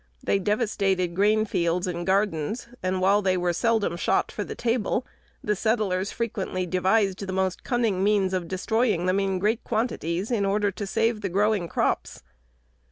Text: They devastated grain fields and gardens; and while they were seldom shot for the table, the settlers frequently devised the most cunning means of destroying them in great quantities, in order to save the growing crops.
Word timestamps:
They 0.23 0.39
devastated 0.39 1.13
grain 1.13 1.45
fields 1.45 1.85
and 1.85 2.07
gardens; 2.07 2.67
and 2.81 3.01
while 3.01 3.21
they 3.21 3.37
were 3.37 3.53
seldom 3.53 3.95
shot 3.97 4.31
for 4.31 4.43
the 4.43 4.55
table, 4.55 5.05
the 5.43 5.55
settlers 5.55 6.11
frequently 6.11 6.65
devised 6.65 7.27
the 7.27 7.31
most 7.33 7.63
cunning 7.63 8.03
means 8.03 8.33
of 8.33 8.47
destroying 8.47 9.05
them 9.05 9.19
in 9.19 9.37
great 9.37 9.63
quantities, 9.63 10.31
in 10.31 10.43
order 10.43 10.71
to 10.71 10.87
save 10.87 11.21
the 11.21 11.29
growing 11.29 11.67
crops. 11.67 12.23